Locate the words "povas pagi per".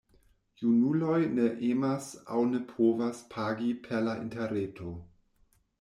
2.73-4.05